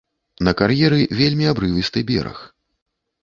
[0.45, 2.39] На кар'еры вельмі абрывісты бераг.